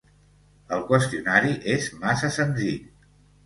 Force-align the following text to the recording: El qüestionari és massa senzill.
El 0.77 0.81
qüestionari 0.87 1.53
és 1.77 1.87
massa 2.03 2.33
senzill. 2.41 2.77